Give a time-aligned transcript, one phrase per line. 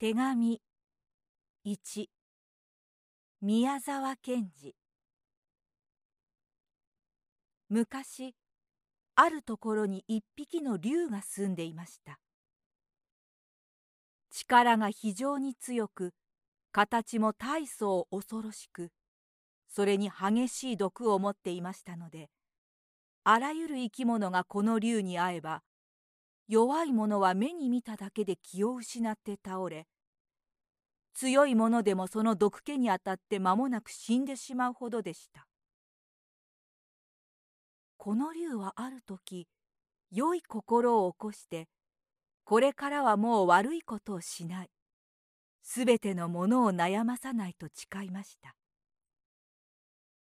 [0.00, 0.60] 手紙。
[1.64, 2.06] 1
[3.40, 4.74] 宮沢賢治。
[7.68, 8.34] 昔
[9.14, 12.18] あるところに一匹の竜が住んでいました。
[14.32, 16.12] 力が非常に強く
[16.72, 18.90] 形も大層恐ろしく
[19.68, 22.30] それに激しい毒を持っていましたので
[23.22, 25.62] あらゆる生き物がこの竜に会えば
[26.46, 29.86] 弱い者は目に見ただけで気を失って倒れ
[31.14, 35.46] 強い者でもその毒気にあたって間もなく死んでしまうほどでした。
[37.96, 39.46] この竜はある時
[40.10, 41.68] 良い心を起こして
[42.42, 44.70] これからはもう悪いことをしない。
[45.62, 48.54] すべてのものを悩まさないと誓いました。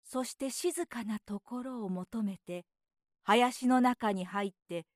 [0.03, 2.65] そして静かなところを求めて
[3.23, 4.87] 林の中に入って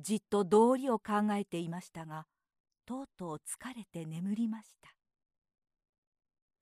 [0.00, 2.26] じっと道理を考えていましたが
[2.86, 4.94] とうとう疲れて眠りました。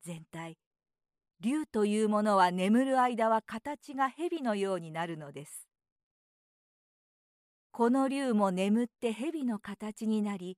[0.03, 0.56] 全体
[1.41, 5.69] 竜というものは眠る間は形が蛇のようになるのです。
[7.73, 10.56] この竜も眠って蛇の形になり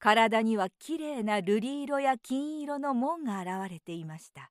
[0.00, 4.50] 体にはきれいな瑠璃色や金色の門が現れていました。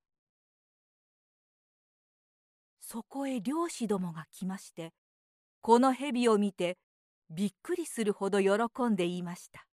[2.79, 4.93] そこへ漁師どもが来まして
[5.61, 6.77] この蛇を見て
[7.35, 8.49] びっくりするほど喜
[8.91, 9.65] んで言いました。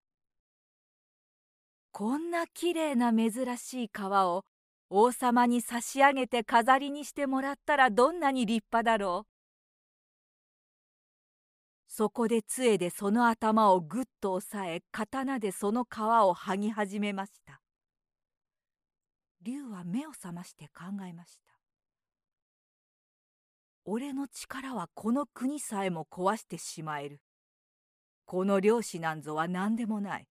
[1.93, 4.45] こんなきれいな珍しい川を
[4.89, 9.31] 王様に差し上げて飾りにしてもらったらどんなに立派だろう。
[11.87, 17.61] そこで杖でその頭をぐっと押さえ刀でその皮を剥ぎ始めました。
[19.43, 21.53] 竜は目を覚まして考えました。
[23.85, 27.21] 俺の力はこの国さえも壊してしまえる。
[28.31, 30.29] この漁師なんぞは何でもない。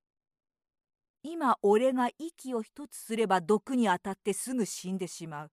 [1.21, 5.51] 今俺が息を一つすれば毒に当たってすぐ死んでしまう。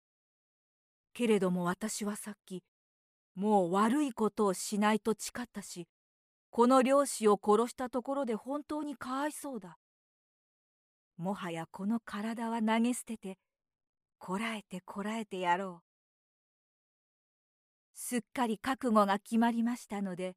[1.13, 2.65] けれども私はさっき
[3.37, 5.87] もう悪いことをしないと誓ったし
[6.51, 9.79] この漁師を殺したところで本当にかわいそうだ。
[11.19, 13.39] もはやこの体は投げ捨てて
[14.19, 15.87] こらえてこらえてやろう。
[17.95, 20.35] すっかり覚悟が決まりましたので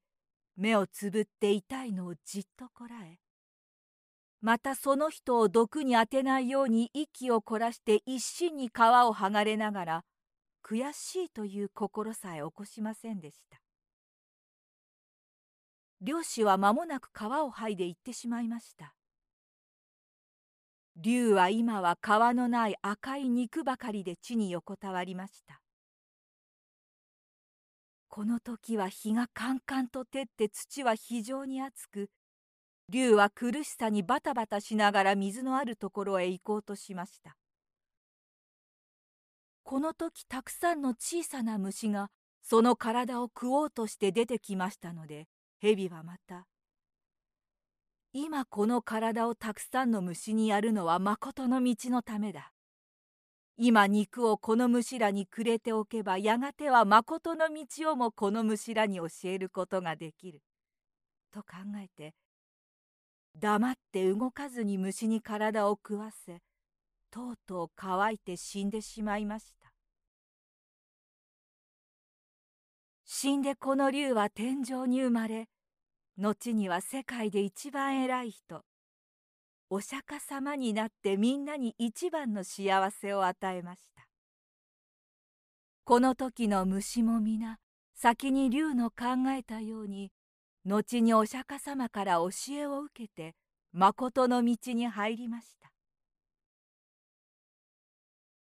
[0.58, 3.20] 目をつぶって痛いのをじっとこらえ
[4.42, 10.04] またその人を毒に当てないように息を凝らして一心に皮を剥がれながら
[10.64, 13.60] 悔しいという心さえ起こしませんでした。
[16.02, 18.94] 漁師は間もなく皮を剥いで行ってしまいました。
[20.98, 25.62] 竜は今は皮のない赤い肉ばかりで地に横たわりました。
[28.16, 32.10] この時は日がカンカンと照って土は非常に熱く
[32.88, 37.36] 竜は苦しさにバタバタしながら水のあるところへ行こうとしました。
[39.66, 42.08] この時たくさんの小さな虫が
[42.42, 45.28] その体を食おうとして出てきましたので
[45.60, 46.48] 蛇はまた
[48.14, 52.54] 「今この体をたくさんの虫にやるのはまことの道のためだ」
[53.58, 60.42] 今肉をこの虫らにくれておけばやがてはまことの道をもこの虫らに教えることができる。
[61.32, 62.14] と考えて
[63.38, 66.42] 黙って動かずに虫に体を食わせ
[67.12, 69.72] とうとう乾いて死んでしまいました。
[73.06, 75.48] 死んでこの竜は天井に生まれ
[76.18, 78.64] 後には世界で一番偉い人
[79.76, 84.08] お釈迦様になってみんなに一番の幸せを与えました。
[85.84, 87.60] この時の虫も皆
[87.94, 90.14] 先に竜の考えたように
[90.66, 93.36] 後にお釈迦様から教えを受けて
[93.74, 95.74] 誠の道に入りました。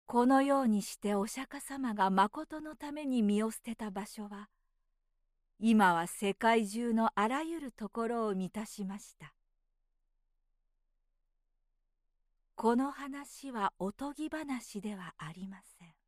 [0.06, 4.48] このようにしてお釈迦様が誠のために身を捨てた場所は
[5.60, 9.32] 今は世界中のあらゆるところを満たしました。
[12.62, 16.00] この話はおとぎ話ではありません。